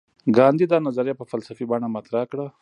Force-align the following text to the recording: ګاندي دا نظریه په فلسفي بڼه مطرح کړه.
ګاندي 0.35 0.65
دا 0.71 0.77
نظریه 0.87 1.15
په 1.17 1.25
فلسفي 1.31 1.65
بڼه 1.71 1.87
مطرح 1.95 2.23
کړه. 2.31 2.45